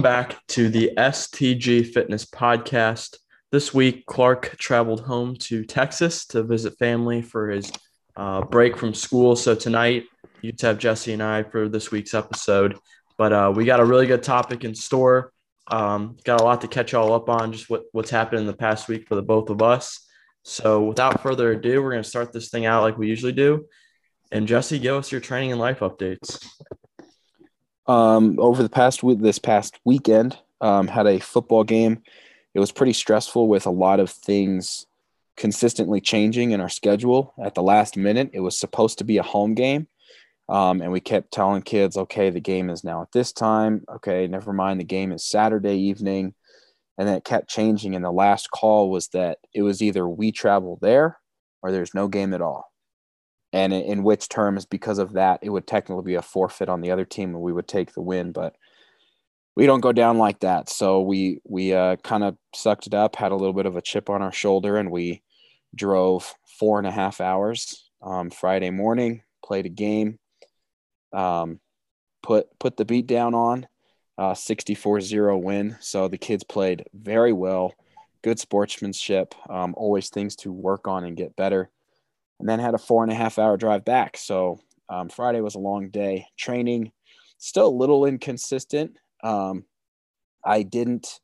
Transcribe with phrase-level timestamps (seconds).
[0.00, 3.18] Welcome back to the STG Fitness Podcast.
[3.52, 7.70] This week, Clark traveled home to Texas to visit family for his
[8.16, 9.36] uh, break from school.
[9.36, 10.04] So tonight,
[10.40, 12.78] you have Jesse and I for this week's episode.
[13.18, 15.34] But uh, we got a really good topic in store.
[15.66, 18.54] Um, got a lot to catch all up on, just what, what's happened in the
[18.54, 20.08] past week for the both of us.
[20.44, 23.66] So without further ado, we're going to start this thing out like we usually do.
[24.32, 26.42] And Jesse, give us your training and life updates.
[27.86, 32.02] Um, over the past week, this past weekend, um, had a football game.
[32.54, 34.86] It was pretty stressful with a lot of things
[35.36, 38.30] consistently changing in our schedule at the last minute.
[38.32, 39.88] It was supposed to be a home game.
[40.48, 43.84] Um, and we kept telling kids, okay, the game is now at this time.
[43.88, 44.80] Okay, never mind.
[44.80, 46.34] The game is Saturday evening.
[46.98, 47.94] And then it kept changing.
[47.94, 51.18] And the last call was that it was either we travel there
[51.62, 52.69] or there's no game at all
[53.52, 56.90] and in which terms because of that it would technically be a forfeit on the
[56.90, 58.54] other team and we would take the win but
[59.56, 60.70] we don't go down like that.
[60.70, 63.82] So we we uh, kind of sucked it up had a little bit of a
[63.82, 65.22] chip on our shoulder and we
[65.74, 70.18] drove four and a half hours um, friday morning played a game
[71.12, 71.60] um,
[72.22, 73.66] put put the beat down on
[74.18, 75.76] uh, 64-0 win.
[75.80, 77.74] So the kids played very well
[78.22, 81.70] good sportsmanship um, always things to work on and get better
[82.40, 84.16] and then had a four and a half hour drive back.
[84.16, 86.26] So um, Friday was a long day.
[86.36, 86.92] Training
[87.38, 88.96] still a little inconsistent.
[89.22, 89.64] Um,
[90.44, 91.20] I didn't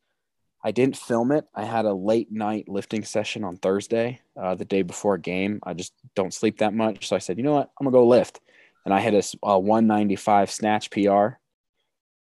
[0.65, 1.45] I didn't film it.
[1.55, 5.61] I had a late night lifting session on Thursday, uh, the day before a game.
[5.63, 8.07] I just don't sleep that much, so I said, you know what, I'm gonna go
[8.07, 8.41] lift,
[8.85, 11.39] and I had a, a 195 snatch PR,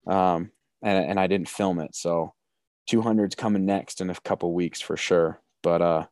[0.06, 0.50] um,
[0.83, 1.94] and and I didn't film it.
[1.97, 2.34] So
[2.91, 5.41] 200's coming next in a couple weeks for sure.
[5.62, 6.06] But uh,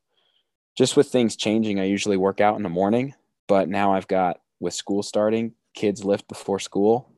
[0.77, 3.15] just with things changing, I usually work out in the morning,
[3.47, 7.11] but now I've got with school starting, kids lift before school.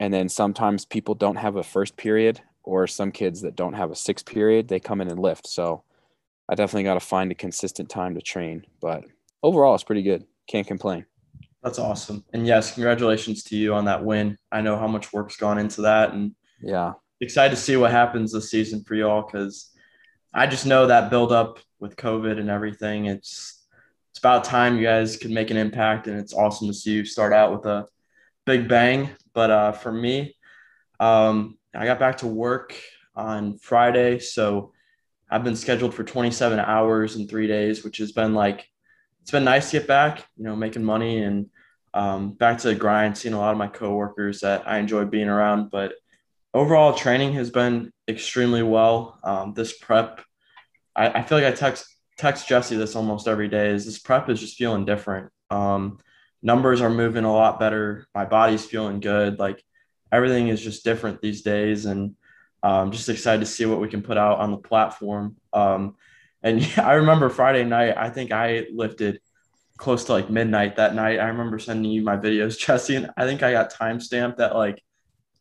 [0.00, 3.90] And then sometimes people don't have a first period, or some kids that don't have
[3.90, 5.46] a sixth period, they come in and lift.
[5.46, 5.84] So
[6.48, 8.64] I definitely got to find a consistent time to train.
[8.80, 9.04] But
[9.42, 10.24] overall, it's pretty good.
[10.48, 11.04] Can't complain.
[11.62, 12.24] That's awesome.
[12.32, 14.36] And yes, congratulations to you on that win.
[14.52, 16.12] I know how much work's gone into that.
[16.12, 19.70] And yeah, excited to see what happens this season for y'all because
[20.32, 23.04] I just know that build up with COVID and everything.
[23.04, 23.62] It's
[24.10, 27.04] it's about time you guys could make an impact, and it's awesome to see you
[27.04, 27.86] start out with a
[28.46, 29.10] big bang.
[29.34, 30.34] But uh, for me,
[30.98, 32.74] um, I got back to work
[33.14, 34.72] on Friday, so
[35.30, 38.66] I've been scheduled for 27 hours in three days, which has been like
[39.20, 41.50] it's been nice to get back, you know, making money and
[41.92, 45.28] um, back to the grind, seeing a lot of my coworkers that I enjoy being
[45.28, 45.70] around.
[45.70, 45.92] But
[46.54, 49.18] overall, training has been extremely well.
[49.22, 50.22] Um, this prep,
[50.96, 53.70] I, I, feel like I text text Jesse this almost every day.
[53.70, 55.30] Is this prep is just feeling different.
[55.50, 55.98] Um,
[56.42, 58.06] numbers are moving a lot better.
[58.14, 59.38] My body's feeling good.
[59.38, 59.62] Like
[60.12, 62.14] everything is just different these days, and
[62.62, 65.36] I'm um, just excited to see what we can put out on the platform.
[65.52, 65.96] Um,
[66.42, 67.96] and yeah, I remember Friday night.
[67.96, 69.20] I think I lifted
[69.76, 71.18] close to like midnight that night.
[71.18, 74.54] I remember sending you my videos, Jesse, and I think I got time stamped at
[74.54, 74.82] like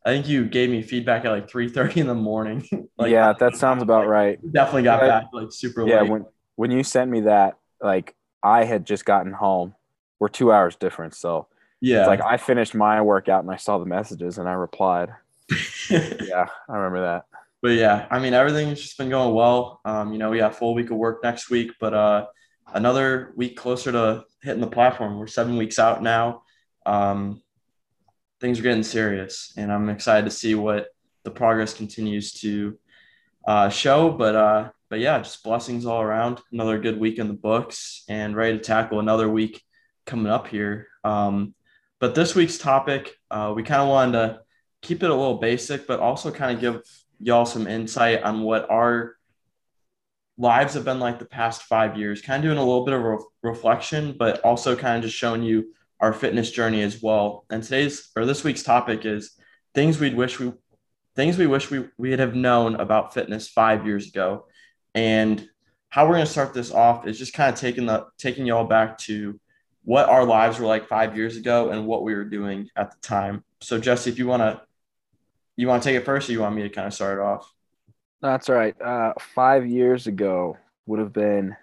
[0.05, 2.67] I think you gave me feedback at like three thirty in the morning.
[2.97, 4.39] like, yeah, that sounds about right.
[4.51, 6.05] Definitely got back like super yeah, late.
[6.05, 6.25] Yeah, when
[6.55, 9.75] when you sent me that, like I had just gotten home.
[10.19, 11.47] We're two hours difference, so
[11.81, 15.09] yeah, like I finished my workout and I saw the messages and I replied.
[15.89, 17.25] yeah, I remember that.
[17.61, 19.81] But yeah, I mean everything's just been going well.
[19.85, 22.27] Um, you know, we got full week of work next week, but uh,
[22.73, 25.17] another week closer to hitting the platform.
[25.17, 26.43] We're seven weeks out now.
[26.85, 27.42] Um,
[28.43, 30.87] things are getting serious, and I'm excited to see what
[31.23, 32.77] the progress continues to
[33.47, 34.11] uh, show.
[34.11, 36.41] But uh, but yeah, just blessings all around.
[36.51, 39.63] Another good week in the books, and ready to tackle another week
[40.05, 40.89] coming up here.
[41.05, 41.55] Um,
[42.01, 44.39] but this week's topic, uh, we kind of wanted to
[44.81, 46.81] keep it a little basic, but also kind of give
[47.21, 49.15] y'all some insight on what our
[50.37, 52.21] lives have been like the past five years.
[52.21, 55.43] Kind of doing a little bit of a reflection, but also kind of just showing
[55.43, 55.73] you
[56.03, 57.45] our fitness journey as well.
[57.49, 59.37] And today's or this week's topic is
[59.73, 60.51] things we'd wish we
[61.15, 64.45] things we wish we we'd have known about fitness five years ago.
[64.93, 65.47] And
[65.87, 68.65] how we're going to start this off is just kind of taking the taking y'all
[68.65, 69.39] back to
[69.85, 72.97] what our lives were like five years ago and what we were doing at the
[72.99, 73.45] time.
[73.61, 74.61] So Jesse, if you want to
[75.55, 77.21] you want to take it first or you want me to kind of start it
[77.21, 77.49] off?
[78.21, 78.75] That's right.
[78.81, 81.55] Uh, five years ago would have been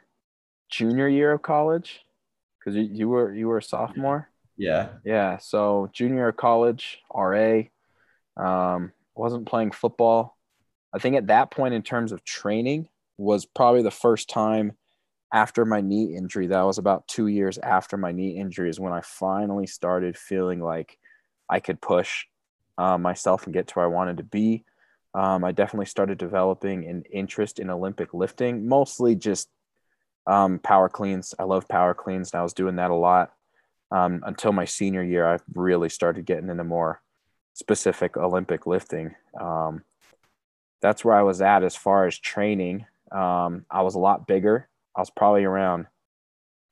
[0.71, 2.01] junior year of college
[2.59, 4.30] because you, you were you were a sophomore.
[4.61, 4.89] Yeah.
[5.07, 5.39] Yeah.
[5.39, 7.63] So junior college, RA,
[8.37, 10.37] um, wasn't playing football.
[10.93, 14.73] I think at that point, in terms of training, was probably the first time
[15.33, 16.49] after my knee injury.
[16.49, 20.61] That was about two years after my knee injury is when I finally started feeling
[20.61, 20.99] like
[21.49, 22.27] I could push
[22.77, 24.65] uh, myself and get to where I wanted to be.
[25.15, 29.49] um, I definitely started developing an interest in Olympic lifting, mostly just
[30.27, 31.35] um, power cleans.
[31.39, 33.33] I love power cleans, and I was doing that a lot
[33.91, 35.27] um, until my senior year.
[35.27, 37.01] I really started getting into more
[37.55, 39.15] specific Olympic lifting.
[39.39, 39.83] Um,
[40.81, 42.87] that's where I was at as far as training.
[43.13, 44.69] Um, I was a lot bigger.
[44.97, 45.87] I was probably around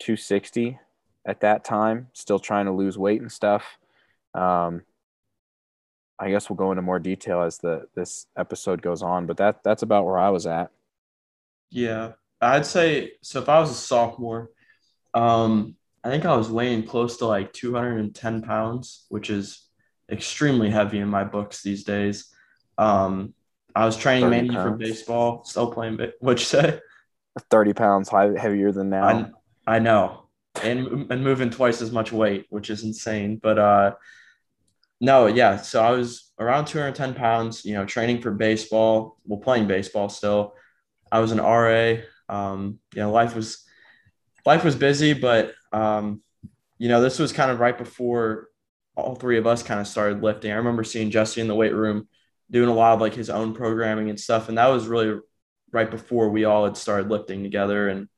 [0.00, 0.78] 260
[1.26, 3.78] at that time, still trying to lose weight and stuff.
[4.34, 4.82] Um,
[6.18, 9.62] I guess we'll go into more detail as the this episode goes on, but that
[9.62, 10.70] that's about where I was at.
[11.70, 13.40] Yeah, I'd say so.
[13.40, 14.50] If I was a sophomore,
[15.14, 19.66] um, I think I was weighing close to like 210 pounds, which is
[20.10, 22.32] extremely heavy in my books these days.
[22.76, 23.34] Um,
[23.74, 24.70] I was training mainly pounds.
[24.70, 25.98] for baseball, still playing.
[26.20, 26.80] What'd you say?
[27.50, 29.32] 30 pounds heavier than now.
[29.66, 30.28] I, I know,
[30.62, 33.38] and and moving twice as much weight, which is insane.
[33.40, 33.94] But uh,
[35.00, 35.58] no, yeah.
[35.58, 40.54] So I was around 210 pounds, you know, training for baseball, well, playing baseball still.
[41.12, 41.96] I was an RA.
[42.28, 43.64] Um, you know, life was
[44.44, 46.22] life was busy, but um,
[46.78, 48.48] you know, this was kind of right before
[48.96, 50.50] all three of us kind of started lifting.
[50.50, 52.08] I remember seeing Jesse in the weight room
[52.50, 54.48] doing a lot of like his own programming and stuff.
[54.48, 55.20] And that was really
[55.72, 58.08] right before we all had started lifting together and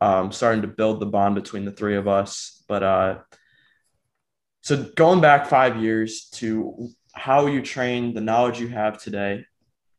[0.00, 2.62] um, starting to build the bond between the three of us.
[2.68, 3.18] But uh,
[4.62, 9.44] so going back five years to how you train, the knowledge you have today,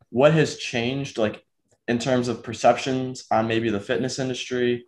[0.09, 1.43] what has changed, like
[1.87, 4.85] in terms of perceptions on maybe the fitness industry,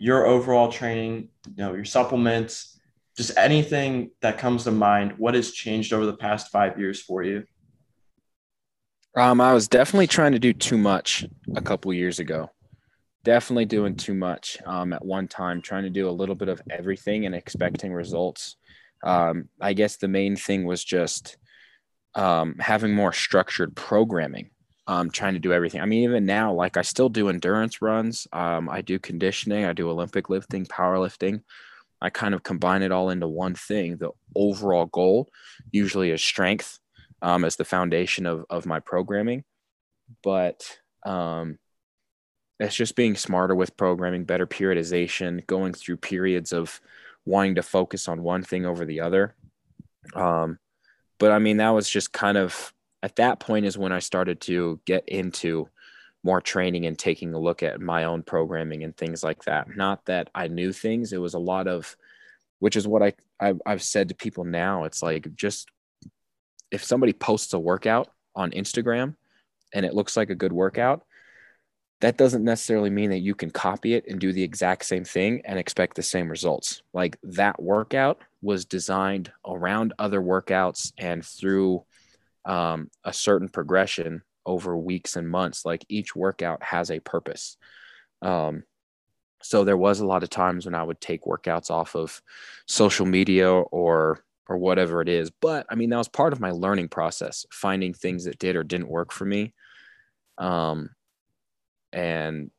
[0.00, 2.80] your overall training, you know, your supplements,
[3.16, 5.12] just anything that comes to mind.
[5.18, 7.44] What has changed over the past five years for you?
[9.14, 12.50] Um, I was definitely trying to do too much a couple years ago.
[13.24, 16.62] Definitely doing too much um, at one time, trying to do a little bit of
[16.70, 18.56] everything and expecting results.
[19.04, 21.36] Um, I guess the main thing was just
[22.14, 24.48] um, having more structured programming.
[24.90, 25.80] Um, trying to do everything.
[25.80, 28.26] I mean, even now, like I still do endurance runs.
[28.32, 29.64] Um, I do conditioning.
[29.64, 31.42] I do Olympic lifting, powerlifting.
[32.02, 33.98] I kind of combine it all into one thing.
[33.98, 35.28] The overall goal
[35.70, 36.80] usually is strength
[37.22, 39.44] um, as the foundation of, of my programming.
[40.24, 41.58] But um,
[42.58, 46.80] it's just being smarter with programming, better periodization, going through periods of
[47.24, 49.36] wanting to focus on one thing over the other.
[50.14, 50.58] Um,
[51.20, 54.40] but I mean, that was just kind of at that point is when I started
[54.42, 55.68] to get into
[56.22, 59.74] more training and taking a look at my own programming and things like that.
[59.74, 61.96] Not that I knew things, it was a lot of,
[62.58, 64.84] which is what I, I I've said to people now.
[64.84, 65.70] It's like just
[66.70, 69.16] if somebody posts a workout on Instagram
[69.72, 71.04] and it looks like a good workout,
[72.00, 75.42] that doesn't necessarily mean that you can copy it and do the exact same thing
[75.44, 76.82] and expect the same results.
[76.92, 81.84] Like that workout was designed around other workouts and through
[82.44, 85.64] um, a certain progression over weeks and months.
[85.64, 87.56] Like each workout has a purpose.
[88.22, 88.64] Um,
[89.42, 92.20] so there was a lot of times when I would take workouts off of
[92.66, 95.30] social media or or whatever it is.
[95.30, 98.64] But I mean, that was part of my learning process, finding things that did or
[98.64, 99.54] didn't work for me.
[100.38, 100.90] Um,
[101.92, 102.50] and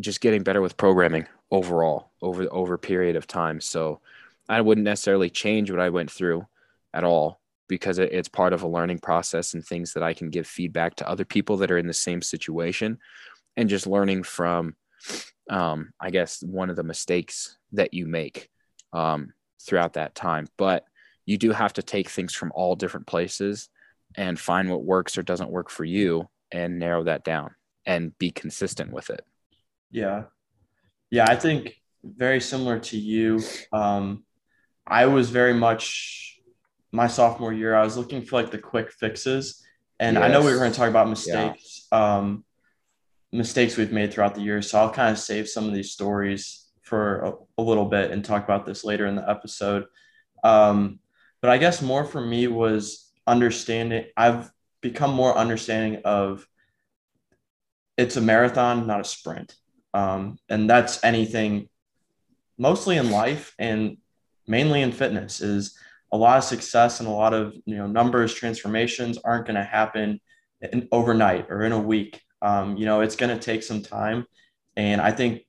[0.00, 3.60] just getting better with programming overall over over period of time.
[3.60, 4.00] So
[4.48, 6.46] I wouldn't necessarily change what I went through
[6.92, 10.30] at all because it, it's part of a learning process and things that I can
[10.30, 12.98] give feedback to other people that are in the same situation
[13.56, 14.76] and just learning from
[15.48, 18.48] um, I guess one of the mistakes that you make.
[18.92, 19.32] Um,
[19.66, 20.46] throughout that time.
[20.56, 20.84] But
[21.26, 23.68] you do have to take things from all different places
[24.16, 27.54] and find what works or doesn't work for you and narrow that down
[27.84, 29.24] and be consistent with it.
[29.90, 30.24] Yeah.
[31.10, 31.26] Yeah.
[31.28, 33.42] I think very similar to you.
[33.72, 34.24] Um,
[34.86, 36.35] I was very much
[36.96, 39.62] my sophomore year, I was looking for like the quick fixes.
[40.00, 40.24] And yes.
[40.24, 42.16] I know we were going to talk about mistakes, yeah.
[42.16, 42.44] um,
[43.32, 44.62] mistakes we've made throughout the year.
[44.62, 48.24] So I'll kind of save some of these stories for a, a, little bit and
[48.24, 49.84] talk about this later in the episode.
[50.42, 51.00] Um,
[51.42, 54.06] but I guess more for me was understanding.
[54.16, 54.50] I've
[54.80, 56.46] become more understanding of
[57.98, 59.54] it's a marathon, not a sprint.
[59.92, 61.68] Um, and that's anything
[62.56, 63.98] mostly in life and
[64.46, 65.78] mainly in fitness is
[66.12, 69.64] a lot of success and a lot of you know numbers transformations aren't going to
[69.64, 70.20] happen
[70.72, 74.24] in, overnight or in a week um, you know it's going to take some time
[74.76, 75.42] and i think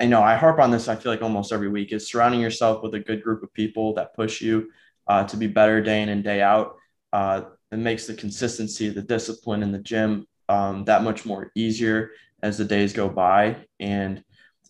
[0.00, 2.82] I know I harp on this, I feel like almost every week, is surrounding yourself
[2.82, 4.70] with a good group of people that push you
[5.08, 6.76] uh, to be better day in and day out.
[7.12, 7.42] Uh,
[7.72, 12.58] it makes the consistency, the discipline in the gym um, that much more easier as
[12.58, 13.56] the days go by.
[13.80, 14.22] And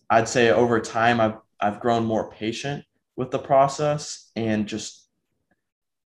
[0.09, 2.83] I'd say over time, I've, I've grown more patient
[3.15, 5.08] with the process and just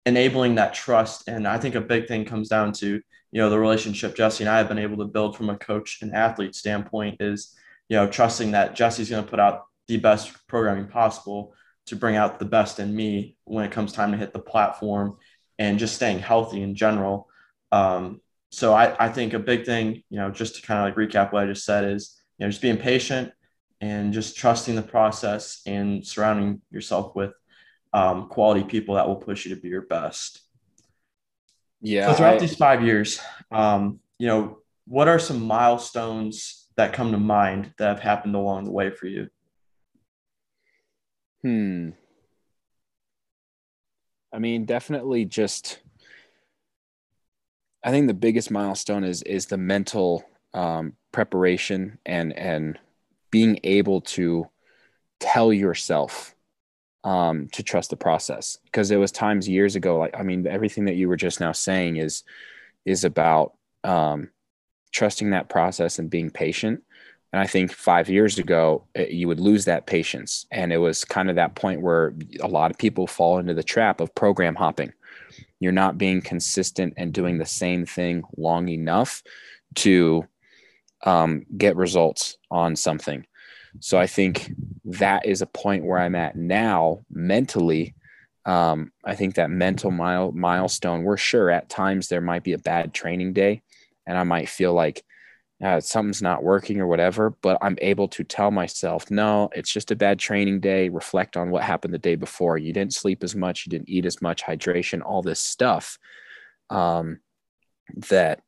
[0.06, 1.28] enabling that trust.
[1.28, 4.50] And I think a big thing comes down to, you know, the relationship Jesse and
[4.50, 7.54] I have been able to build from a coach and athlete standpoint is,
[7.88, 11.54] you know, trusting that Jesse's going to put out the best programming possible
[11.87, 15.16] to bring out the best in me when it comes time to hit the platform
[15.58, 17.28] and just staying healthy in general.
[17.73, 18.20] Um,
[18.50, 21.32] so I, I think a big thing, you know, just to kind of like recap
[21.32, 23.32] what I just said is, you know, just being patient
[23.80, 27.32] and just trusting the process and surrounding yourself with
[27.94, 30.42] um, quality people that will push you to be your best.
[31.80, 32.10] Yeah.
[32.10, 33.20] So throughout I, these five years,
[33.52, 38.64] um, you know, what are some milestones that come to mind that have happened along
[38.64, 39.28] the way for you?
[41.42, 41.90] Hmm.
[44.32, 45.78] I mean, definitely just
[47.84, 52.78] I think the biggest milestone is is the mental um, preparation and and
[53.30, 54.48] being able to
[55.20, 56.34] tell yourself
[57.04, 58.58] um, to trust the process.
[58.64, 61.52] Because there was times years ago like i mean everything that you were just now
[61.52, 62.25] saying is
[62.84, 64.30] is about um,
[64.92, 66.82] trusting that process and being patient.
[67.32, 70.46] And i think five years ago it, you would lose that patience.
[70.50, 73.62] And it was kind of that point where a lot of people fall into the
[73.62, 74.92] trap of program hopping.
[75.61, 79.23] You're not being consistent and doing the same thing long enough
[79.76, 80.26] to
[81.04, 83.26] um, get results on something
[83.81, 84.52] so I think
[84.85, 87.95] that is a point where I'm at now mentally.
[88.45, 92.59] Um, I think that mental mile, milestone, we're sure at times there might be a
[92.59, 93.62] bad training day
[94.07, 95.02] and I might feel like
[95.62, 99.90] uh, something's not working or whatever, but I'm able to tell myself, no, it's just
[99.90, 100.88] a bad training day.
[100.88, 102.59] Reflect on what happened the day before.
[102.59, 105.99] You didn't sleep as much, you didn't eat as much, hydration, all this stuff
[106.71, 107.21] um,
[108.09, 108.40] that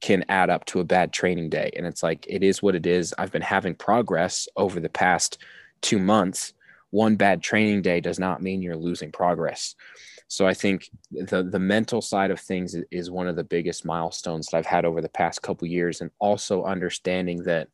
[0.00, 1.70] can add up to a bad training day.
[1.76, 3.14] And it's like, it is what it is.
[3.18, 5.38] I've been having progress over the past
[5.82, 6.54] two months.
[6.90, 9.74] One bad training day does not mean you're losing progress.
[10.30, 14.46] So I think the the mental side of things is one of the biggest milestones
[14.46, 17.66] that I've had over the past couple years, and also understanding that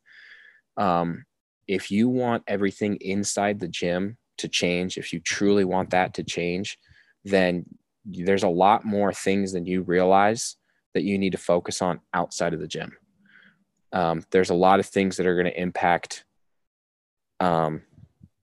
[0.75, 1.25] um,
[1.67, 6.23] if you want everything inside the gym to change, if you truly want that to
[6.23, 6.79] change,
[7.23, 7.65] then
[8.05, 10.55] there's a lot more things than you realize
[10.97, 12.97] that you need to focus on outside of the gym.
[13.93, 16.25] Um, there's a lot of things that are going to impact
[17.39, 17.83] um,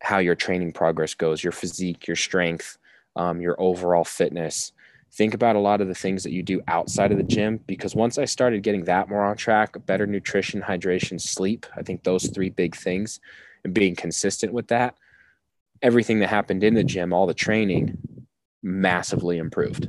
[0.00, 2.78] how your training progress goes, your physique, your strength,
[3.16, 4.70] um, your overall fitness.
[5.12, 7.96] Think about a lot of the things that you do outside of the gym because
[7.96, 12.28] once I started getting that more on track, better nutrition, hydration, sleep, I think those
[12.28, 13.18] three big things
[13.64, 14.96] and being consistent with that,
[15.82, 17.98] everything that happened in the gym, all the training
[18.62, 19.88] massively improved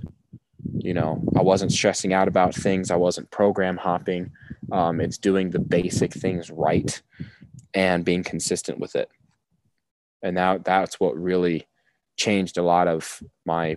[0.79, 2.91] you know i wasn't stressing out about things.
[2.91, 4.31] I wasn't program hopping.
[4.71, 7.01] Um, it's doing the basic things right
[7.73, 9.09] and being consistent with it.
[10.23, 11.67] And now that's what really
[12.17, 13.75] changed a lot of my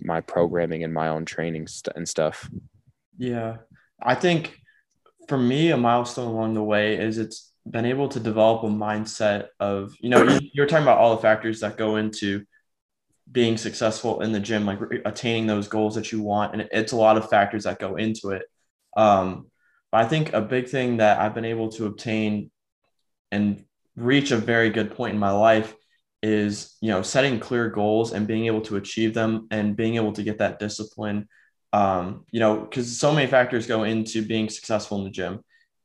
[0.00, 2.50] my programming and my own training st- and stuff.
[3.18, 3.58] Yeah.
[4.02, 4.58] I think
[5.28, 9.48] for me a milestone along the way is it's been able to develop a mindset
[9.60, 12.44] of you know you're talking about all the factors that go into
[13.32, 16.52] being successful in the gym, like attaining those goals that you want.
[16.52, 18.42] And it's a lot of factors that go into it.
[18.96, 19.46] Um,
[19.90, 22.50] but I think a big thing that I've been able to obtain
[23.30, 23.64] and
[23.96, 25.74] reach a very good point in my life
[26.22, 30.12] is, you know, setting clear goals and being able to achieve them and being able
[30.12, 31.28] to get that discipline.
[31.72, 35.40] Um, you know, because so many factors go into being successful in the gym.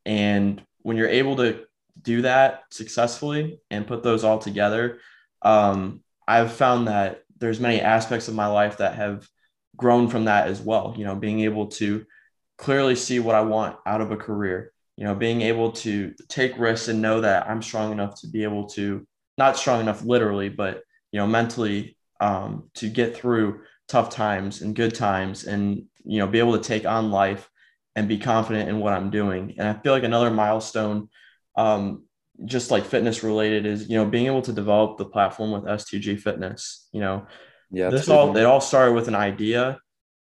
[0.06, 1.66] And when you're able to
[2.02, 5.00] do that successfully and put those all together,
[5.42, 9.28] um, I've found that there's many aspects of my life that have
[9.76, 12.06] grown from that as well you know being able to
[12.58, 16.58] clearly see what i want out of a career you know being able to take
[16.58, 19.06] risks and know that i'm strong enough to be able to
[19.38, 24.76] not strong enough literally but you know mentally um, to get through tough times and
[24.76, 27.50] good times and you know be able to take on life
[27.96, 29.56] and be confident in what i'm doing.
[29.58, 31.10] And i feel like another milestone
[31.56, 32.04] um,
[32.46, 36.20] just like fitness related is you know being able to develop the platform with STG
[36.20, 36.88] Fitness.
[36.92, 37.28] You know,
[37.72, 39.80] yeah, this all it all started with an idea,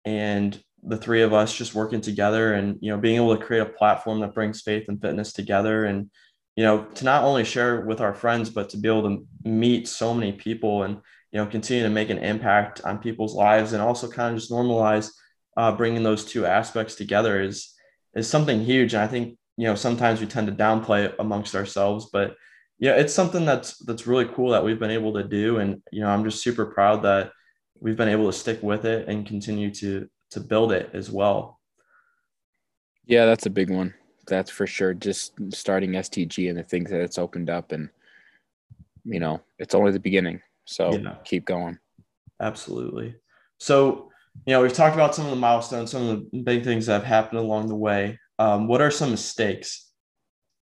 [0.05, 3.63] and the three of us just working together, and you know being able to create
[3.63, 6.11] a platform that brings faith and fitness together, and
[6.57, 9.87] you know to not only share with our friends, but to be able to meet
[9.89, 10.97] so many people and
[11.33, 14.51] you know continue to make an impact on people's lives, and also kind of just
[14.51, 15.11] normalize
[15.57, 17.73] uh, bringing those two aspects together is
[18.15, 18.95] is something huge.
[18.95, 22.35] And I think you know sometimes we tend to downplay it amongst ourselves but
[22.79, 25.59] yeah it's something that's that's really cool that we've been able to do.
[25.59, 27.31] And you know i'm just super proud that
[27.79, 31.61] we've been able to stick with it and continue to to build it as well.
[33.05, 33.93] Yeah that's a big one.
[34.27, 34.95] That's for sure.
[34.95, 37.91] Just starting stg and the things that it's opened up and
[39.05, 40.41] you know it's only the beginning.
[40.65, 41.17] So yeah.
[41.25, 41.79] keep going.
[42.41, 43.15] Absolutely.
[43.59, 44.11] So
[44.47, 46.95] you know, we've talked about some of the milestones, some of the big things that
[46.95, 48.19] have happened along the way.
[48.41, 49.87] Um, what are some mistakes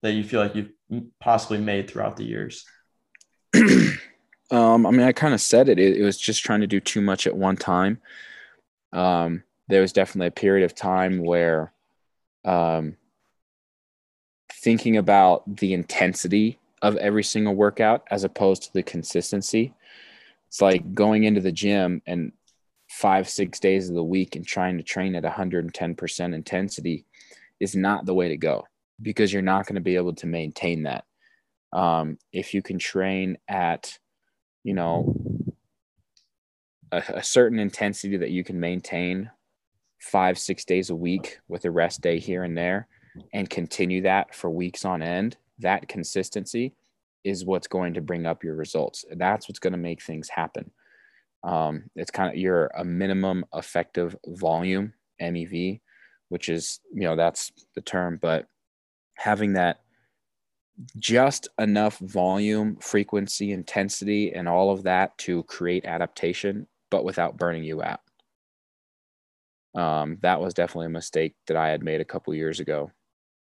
[0.03, 0.71] that you feel like you've
[1.19, 2.65] possibly made throughout the years?
[4.53, 5.81] um, I mean, I kind of said it.
[5.81, 5.97] it.
[5.97, 6.05] it.
[6.05, 8.01] was just trying to do too much at one time.
[8.93, 11.73] Um, there was definitely a period of time where
[12.45, 12.97] um,
[14.53, 19.75] thinking about the intensity of every single workout as opposed to the consistency.
[20.47, 22.31] It's like going into the gym and
[22.89, 27.05] five, six days of the week and trying to train at 110% intensity
[27.61, 28.65] is not the way to go
[29.01, 31.05] because you're not going to be able to maintain that.
[31.73, 33.99] Um, if you can train at,
[34.65, 35.15] you know,
[36.93, 39.31] a, a certain intensity that you can maintain
[40.01, 42.89] five, six days a week with a rest day here and there
[43.33, 46.75] and continue that for weeks on end, that consistency
[47.25, 49.05] is what's going to bring up your results.
[49.11, 50.71] That's what's going to make things happen.
[51.43, 55.81] Um, it's kind of your a minimum effective volume MEV,
[56.29, 58.47] which is you know that's the term, but
[59.15, 59.81] having that
[60.99, 67.65] just enough volume, frequency, intensity, and all of that to create adaptation, but without burning
[67.65, 68.01] you out.
[69.75, 72.91] Um, that was definitely a mistake that I had made a couple years ago.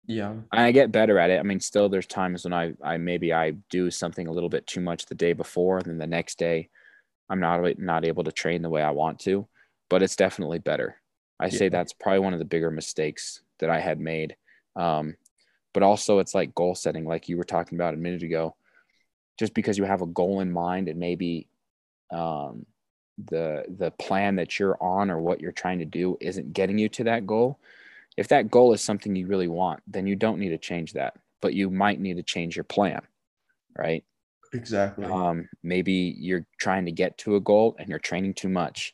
[0.06, 0.36] Yeah.
[0.52, 1.40] I get better at it.
[1.40, 4.68] I mean, still there's times when I, I maybe I do something a little bit
[4.68, 6.70] too much the day before, and then the next day
[7.30, 9.48] I'm not not able to train the way I want to,
[9.90, 10.98] but it's definitely better.
[11.40, 11.58] I yeah.
[11.58, 14.36] say that's probably one of the bigger mistakes that I had made.
[14.76, 15.16] Um,
[15.74, 18.56] but also it's like goal setting, like you were talking about a minute ago.
[19.40, 21.48] Just because you have a goal in mind and maybe
[22.12, 22.68] um,
[23.26, 26.88] the the plan that you're on or what you're trying to do isn't getting you
[26.90, 27.60] to that goal,
[28.18, 31.16] if that goal is something you really want, then you don't need to change that,
[31.42, 33.02] but you might need to change your plan,
[33.78, 34.04] right?
[34.54, 35.06] Exactly.
[35.06, 38.94] Um, maybe you're trying to get to a goal and you're training too much.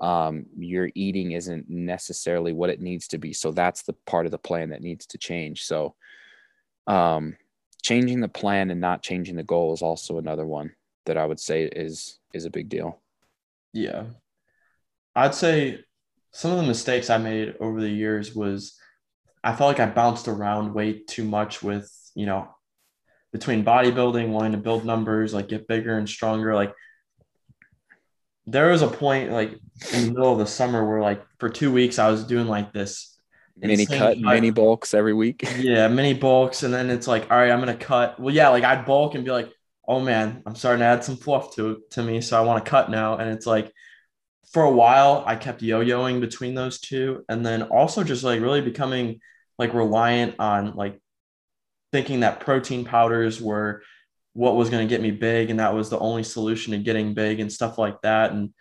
[0.00, 3.32] Um, your eating isn't necessarily what it needs to be.
[3.32, 5.64] So that's the part of the plan that needs to change.
[5.64, 5.94] So,
[6.86, 7.36] um,
[7.82, 10.72] changing the plan and not changing the goal is also another one
[11.06, 13.00] that I would say is is a big deal.
[13.72, 14.04] Yeah.
[15.14, 15.80] I'd say
[16.32, 18.78] some of the mistakes I made over the years was
[19.42, 22.48] I felt like I bounced around way too much with, you know,
[23.32, 26.54] between bodybuilding, wanting to build numbers, like get bigger and stronger.
[26.54, 26.74] Like
[28.46, 29.52] there was a point like
[29.92, 32.72] in the middle of the summer where like for two weeks I was doing like
[32.72, 33.18] this
[33.56, 35.44] mini cut, mini bulks every week.
[35.58, 36.62] Yeah, mini bulks.
[36.62, 38.20] And then it's like, all right, I'm gonna cut.
[38.20, 39.50] Well, yeah, like I'd bulk and be like,
[39.88, 42.20] oh man, I'm starting to add some fluff to to me.
[42.20, 43.16] So I want to cut now.
[43.16, 43.72] And it's like
[44.52, 47.24] for a while I kept yo-yoing between those two.
[47.28, 49.20] And then also just like really becoming
[49.58, 51.00] like reliant on like
[51.92, 53.82] thinking that protein powders were
[54.36, 57.14] what was going to get me big and that was the only solution to getting
[57.14, 58.32] big and stuff like that.
[58.32, 58.52] And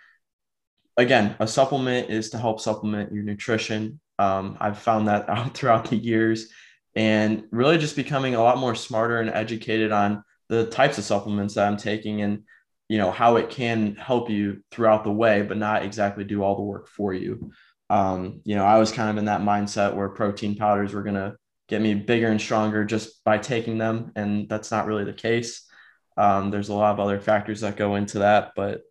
[0.97, 3.99] again a supplement is to help supplement your nutrition.
[4.17, 6.49] Um, i've found that out throughout the years.
[6.95, 11.55] And really just becoming a lot more smarter and educated on the types of supplements
[11.55, 12.43] that i'm taking and
[12.87, 16.55] you know how it can help you throughout the way but not exactly do all
[16.55, 17.51] the work for you.
[17.89, 21.15] Um, you know i was kind of in that mindset where protein powders were going
[21.15, 21.35] to
[21.67, 24.11] get me bigger and stronger just by taking them.
[24.15, 25.65] And that's not really the case.
[26.17, 28.81] Um, there's a lot of other factors that go into that, but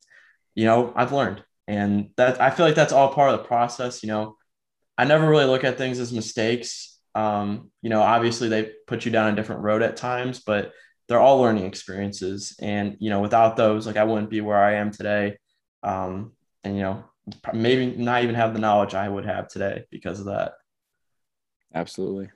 [0.54, 4.02] you know, I've learned, and that I feel like that's all part of the process.
[4.02, 4.36] You know,
[4.96, 6.98] I never really look at things as mistakes.
[7.14, 10.72] Um, you know, obviously they put you down a different road at times, but
[11.08, 12.56] they're all learning experiences.
[12.60, 15.38] And you know, without those, like I wouldn't be where I am today.
[15.82, 16.32] Um,
[16.62, 17.04] and you know,
[17.52, 20.52] maybe not even have the knowledge I would have today because of that.
[21.74, 22.30] Absolutely.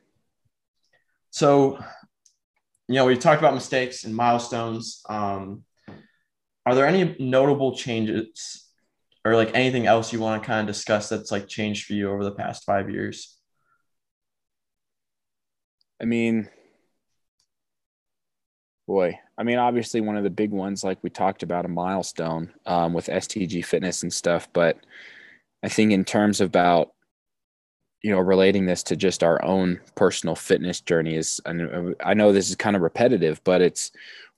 [1.31, 1.79] So,
[2.89, 5.03] you know, we've talked about mistakes and milestones.
[5.09, 5.65] Um,
[6.67, 8.69] are there any notable changes
[9.25, 12.11] or like anything else you want to kind of discuss that's like changed for you
[12.11, 13.37] over the past five years?
[16.01, 16.49] I mean,
[18.87, 22.53] boy, I mean, obviously one of the big ones, like we talked about, a milestone
[22.67, 24.49] um, with STG fitness and stuff.
[24.53, 24.79] But
[25.63, 26.93] I think in terms about
[28.03, 32.33] you know, relating this to just our own personal fitness journey is, and I know
[32.33, 33.91] this is kind of repetitive, but it's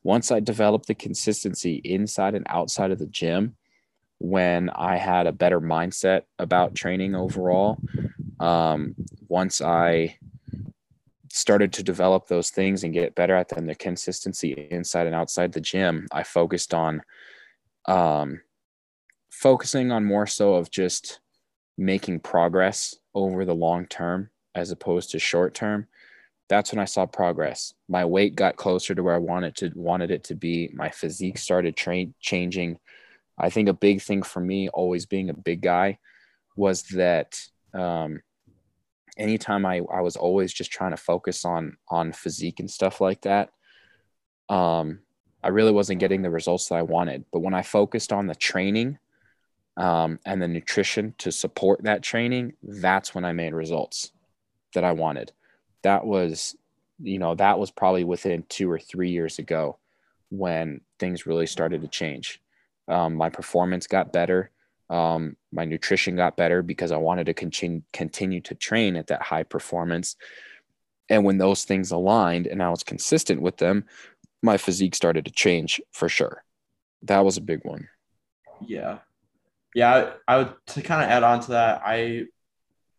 [0.03, 3.57] once I developed the consistency inside and outside of the gym,
[4.19, 7.79] when I had a better mindset about training overall,
[8.39, 8.95] um,
[9.29, 10.17] once I
[11.31, 15.53] started to develop those things and get better at them, the consistency inside and outside
[15.53, 17.03] the gym, I focused on
[17.87, 18.41] um,
[19.31, 21.21] focusing on more so of just
[21.79, 25.87] making progress over the long term as opposed to short term
[26.51, 27.73] that's when i saw progress.
[27.89, 30.69] My weight got closer to where i wanted to wanted it to be.
[30.75, 32.79] My physique started train changing.
[33.39, 36.01] I think a big thing for me always being a big guy
[36.57, 37.41] was that
[37.73, 38.21] um,
[39.17, 43.23] anytime I, I was always just trying to focus on on physique and stuff like
[43.23, 43.51] that,
[44.49, 44.99] um,
[45.45, 47.25] I really wasn't getting the results that I wanted.
[47.33, 48.99] But when I focused on the training
[49.81, 54.13] um, and the nutrition to support that training, that's when I made results
[54.75, 55.33] that I wanted.
[55.83, 56.55] That was,
[57.03, 59.79] you know, that was probably within two or three years ago
[60.29, 62.43] when things really started to change.
[62.89, 64.51] Um, my performance got better.
[64.91, 69.23] Um, my nutrition got better because I wanted to continue continue to train at that
[69.23, 70.17] high performance.
[71.09, 73.87] And when those things aligned and I was consistent with them,
[74.43, 76.45] my physique started to change for sure.
[77.05, 77.89] That was a big one.
[78.61, 78.99] Yeah.
[79.75, 80.13] Yeah.
[80.27, 82.25] I, would, to kind of add on to that, I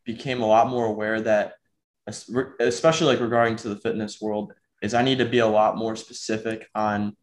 [0.05, 1.53] became a lot more aware that,
[2.59, 5.95] especially like regarding to the fitness world, is I need to be a lot more
[5.95, 7.15] specific on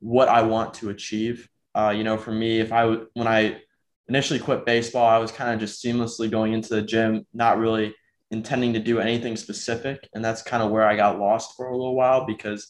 [0.00, 1.48] what I want to achieve.
[1.74, 3.60] Uh, you know, for me, if I when I
[4.08, 7.94] initially quit baseball, I was kind of just seamlessly going into the gym, not really
[8.30, 10.08] intending to do anything specific.
[10.14, 12.68] And that's kind of where I got lost for a little while because,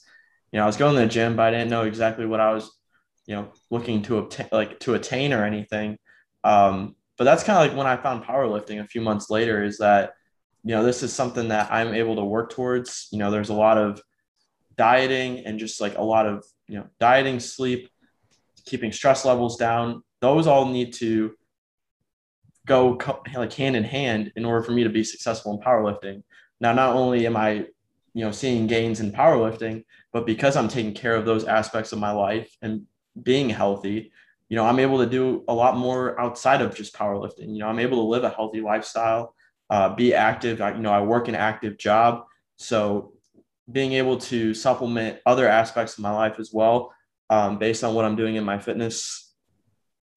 [0.53, 2.53] you know, I was going to the gym, but I didn't know exactly what I
[2.53, 2.71] was,
[3.27, 5.99] you know, looking to obtain, like to attain or anything.
[6.45, 9.79] Um, but that's kind of like when I found powerlifting a few months later is
[9.79, 10.13] that,
[10.63, 13.09] you know, this is something that I'm able to work towards.
[13.11, 14.01] You know, there's a lot of
[14.77, 17.89] dieting and just like a lot of, you know, dieting, sleep,
[18.67, 20.03] keeping stress levels down.
[20.21, 21.35] Those all need to
[22.67, 22.99] go
[23.35, 26.23] like hand in hand in order for me to be successful in powerlifting.
[26.61, 27.67] Now, not only am I,
[28.15, 31.99] you know, seeing gains in powerlifting, but because I'm taking care of those aspects of
[31.99, 32.87] my life and
[33.23, 34.13] being healthy,
[34.55, 37.49] you know, I'm able to do a lot more outside of just powerlifting.
[37.49, 39.35] You know, I'm able to live a healthy lifestyle,
[39.69, 40.61] uh, be active.
[40.61, 42.23] I, you know, I work an active job,
[42.55, 43.15] so
[43.73, 46.95] being able to supplement other aspects of my life as well,
[47.31, 49.35] um, based on what I'm doing in my fitness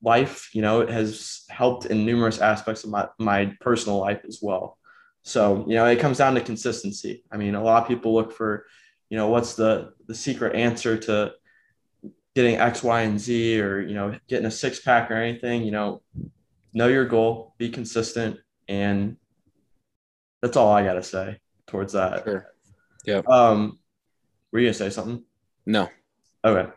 [0.04, 4.38] life, you know, it has helped in numerous aspects of my, my personal life as
[4.40, 4.78] well.
[5.24, 7.24] So, you know, it comes down to consistency.
[7.32, 8.68] I mean, a lot of people look for,
[9.10, 11.34] you know, what's the the secret answer to
[12.38, 15.72] getting X, Y, and Z or, you know, getting a six pack or anything, you
[15.72, 16.04] know,
[16.72, 18.38] know your goal, be consistent.
[18.68, 19.18] And
[20.44, 22.26] that's all I got to say towards that.
[22.26, 22.46] Sure.
[23.08, 23.24] Yeah.
[23.28, 23.80] Um,
[24.52, 25.24] were you gonna say something?
[25.66, 25.90] No.
[26.46, 26.70] Okay.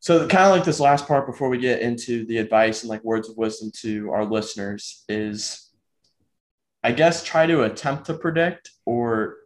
[0.00, 3.04] So kind of like this last part before we get into the advice and like
[3.04, 5.70] words of wisdom to our listeners is
[6.82, 9.36] I guess try to attempt to predict or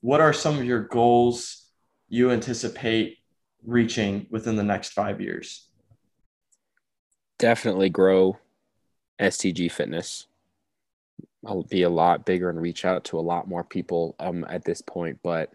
[0.00, 1.66] what are some of your goals
[2.08, 3.18] you anticipate
[3.64, 5.68] reaching within the next five years?
[7.38, 8.38] Definitely grow
[9.20, 10.26] STG fitness.
[11.46, 14.64] I'll be a lot bigger and reach out to a lot more people um, at
[14.64, 15.18] this point.
[15.22, 15.50] But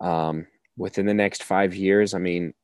[0.00, 2.54] um, within the next five years, I mean,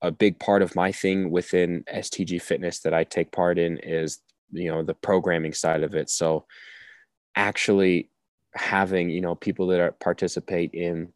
[0.00, 4.20] a big part of my thing within STG fitness that I take part in is,
[4.50, 6.10] you know, the programming side of it.
[6.10, 6.46] So
[7.36, 8.10] actually
[8.54, 11.12] having, you know, people that are, participate in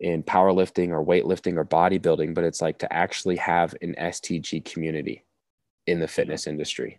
[0.00, 5.24] in powerlifting or weightlifting or bodybuilding, but it's like to actually have an STG community
[5.86, 6.98] in the fitness industry.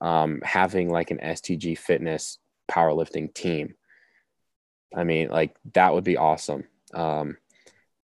[0.00, 2.38] Um, having like an STG fitness
[2.70, 3.74] powerlifting team.
[4.94, 6.64] I mean, like that would be awesome.
[6.94, 7.36] Um,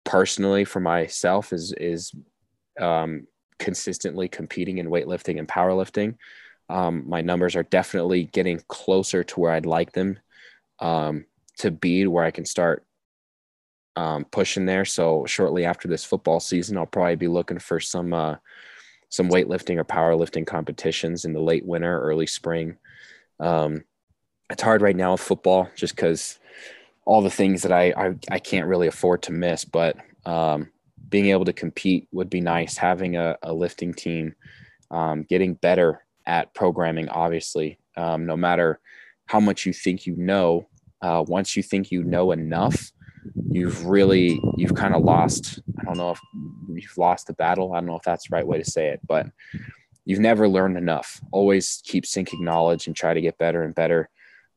[0.04, 2.14] personally, for myself, is is
[2.80, 3.26] um,
[3.58, 6.16] consistently competing in weightlifting and powerlifting.
[6.70, 10.18] Um, my numbers are definitely getting closer to where I'd like them
[10.78, 11.26] um,
[11.58, 12.84] to be, where I can start
[13.96, 14.84] um, pushing there.
[14.84, 18.36] So shortly after this football season, I'll probably be looking for some uh,
[19.08, 22.76] some weightlifting or powerlifting competitions in the late winter, early spring.
[23.40, 23.84] Um,
[24.50, 26.38] it's hard right now with football just because
[27.04, 29.64] all the things that I, I, I can't really afford to miss.
[29.64, 30.70] But um,
[31.08, 32.76] being able to compete would be nice.
[32.76, 34.34] Having a, a lifting team,
[34.90, 38.80] um, getting better at programming, obviously, um, no matter
[39.26, 40.68] how much you think you know.
[41.00, 42.92] Uh, once you think you know enough,
[43.50, 46.20] you've really you've kind of lost i don't know if
[46.68, 49.00] you've lost the battle i don't know if that's the right way to say it
[49.06, 49.26] but
[50.04, 51.20] you've never learned enough.
[51.30, 54.08] Always keep sinking knowledge and try to get better and better.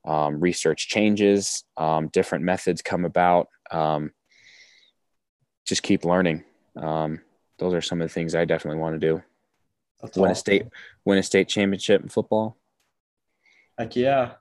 [0.03, 4.11] Um, research changes um, different methods come about um,
[5.65, 6.43] just keep learning.
[6.75, 7.21] Um,
[7.57, 9.23] those are some of the things i definitely want to do.
[10.01, 10.31] That's win awesome.
[10.31, 10.63] a state
[11.05, 12.57] win a state championship in football?
[13.79, 14.33] Heck yeah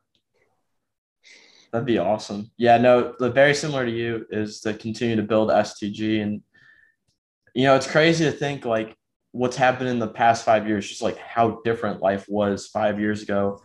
[1.74, 2.52] That'd be awesome.
[2.56, 6.22] Yeah, no, the very similar to you is to continue to build STG.
[6.22, 6.40] And,
[7.52, 8.96] you know, it's crazy to think like
[9.32, 13.22] what's happened in the past five years, just like how different life was five years
[13.22, 13.60] ago.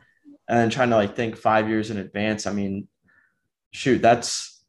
[0.47, 2.47] And then trying to like think five years in advance.
[2.47, 2.87] I mean,
[3.73, 4.65] shoot, that's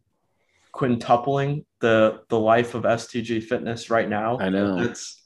[0.74, 4.38] quintupling the the life of STG fitness right now.
[4.38, 4.80] I know.
[4.80, 5.24] It's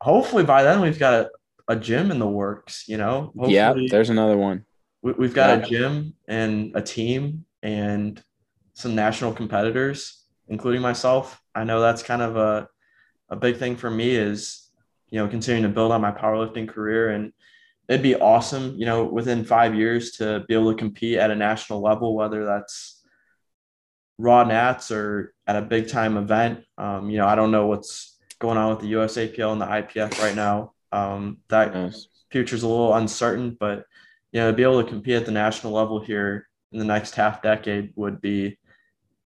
[0.00, 1.30] hopefully by then we've got a,
[1.66, 2.84] a gym in the works.
[2.86, 4.64] You know, Hopefully, yeah, there's another one.
[5.02, 5.64] We, have got yeah.
[5.64, 8.22] a gym and a team and
[8.74, 11.42] some national competitors, including myself.
[11.54, 12.68] I know that's kind of a
[13.32, 14.68] a big thing for me is
[15.08, 17.32] you know continuing to build on my powerlifting career and
[17.88, 21.34] it'd be awesome you know within five years to be able to compete at a
[21.34, 23.02] national level whether that's
[24.18, 28.18] raw nats or at a big time event um, you know i don't know what's
[28.38, 32.08] going on with the usapl and the ipf right now um, that nice.
[32.30, 33.86] future is a little uncertain but
[34.32, 37.14] you know to be able to compete at the national level here in the next
[37.14, 38.58] half decade would be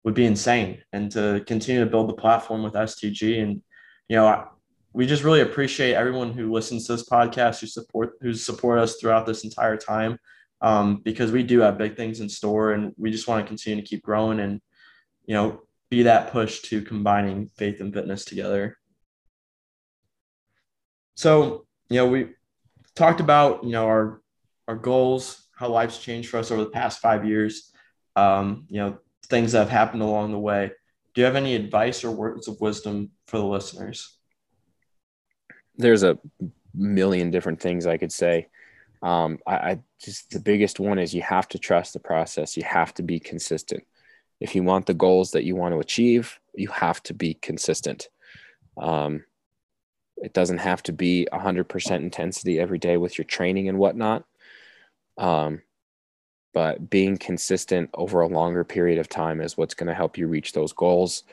[0.05, 3.63] would be insane and to continue to build the platform with stg and
[4.09, 4.49] you know,
[4.93, 8.97] we just really appreciate everyone who listens to this podcast, who support who support us
[8.97, 10.19] throughout this entire time,
[10.61, 13.83] um, because we do have big things in store, and we just want to continue
[13.83, 14.61] to keep growing and
[15.27, 18.77] you know be that push to combining faith and fitness together.
[21.15, 22.31] So you know we
[22.95, 24.23] talked about you know our
[24.69, 27.73] our goals, how life's changed for us over the past five years,
[28.15, 30.71] um, you know things that have happened along the way.
[31.15, 34.17] Do you have any advice or words of wisdom for the listeners?
[35.77, 36.19] There's a
[36.75, 38.49] million different things I could say.
[39.03, 42.57] Um, I, I just the biggest one is you have to trust the process.
[42.57, 43.85] You have to be consistent.
[44.41, 48.09] If you want the goals that you want to achieve, you have to be consistent.
[48.77, 49.25] Um,
[50.17, 54.25] it doesn't have to be 100% intensity every day with your training and whatnot.
[55.19, 55.63] Um,
[56.55, 60.27] but being consistent over a longer period of time is what's going to help you
[60.27, 61.25] reach those goals.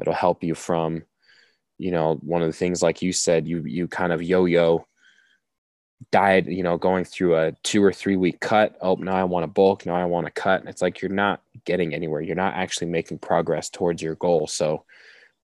[0.00, 1.02] It'll help you from
[1.78, 4.86] you know one of the things like you said you you kind of yo-yo
[6.12, 8.76] diet you know going through a two or three week cut.
[8.80, 10.60] Oh now i want to bulk now i want to cut.
[10.60, 12.20] And it's like you're not getting anywhere.
[12.20, 14.46] You're not actually making progress towards your goal.
[14.46, 14.84] So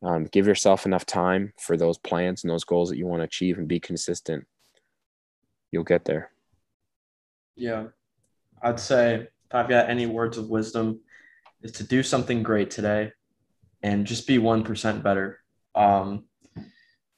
[0.04, 3.26] um, give yourself enough time for those plans and those goals that you want to
[3.26, 4.46] achieve and be consistent.
[5.72, 6.30] You'll get there
[7.58, 7.84] yeah
[8.62, 11.00] i'd say if i've got any words of wisdom
[11.62, 13.12] is to do something great today
[13.84, 15.42] and just be 1% better
[15.76, 16.24] um,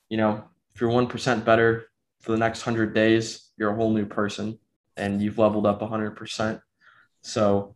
[0.10, 1.86] you know, if you're 1% better
[2.20, 4.60] for the next 100 days, you're a whole new person
[4.98, 6.62] and you've leveled up 100%.
[7.22, 7.76] So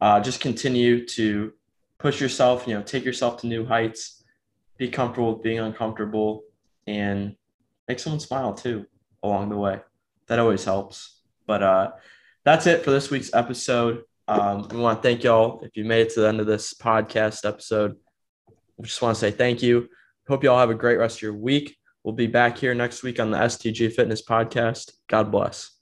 [0.00, 1.52] uh, just continue to
[1.98, 4.24] push yourself, you know, take yourself to new heights,
[4.76, 6.42] be comfortable with being uncomfortable,
[6.86, 7.36] and
[7.86, 8.86] make someone smile too
[9.22, 9.80] along the way.
[10.26, 11.20] That always helps.
[11.46, 11.92] But uh,
[12.44, 14.02] that's it for this week's episode.
[14.26, 16.72] Um, we want to thank y'all if you made it to the end of this
[16.74, 17.96] podcast episode.
[18.76, 19.88] We just want to say thank you.
[20.28, 21.76] Hope you all have a great rest of your week.
[22.02, 24.92] We'll be back here next week on the STG Fitness Podcast.
[25.08, 25.73] God bless.